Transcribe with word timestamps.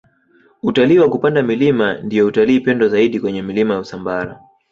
utalii 0.63 0.99
wa 0.99 1.09
kupanda 1.09 1.43
milima 1.43 1.93
ndiyo 1.93 2.27
utalii 2.27 2.59
pendwa 2.59 2.87
zaidi 2.89 3.19
kwenye 3.19 3.41
milima 3.41 3.73
ya 3.73 3.79
usambara 3.79 4.39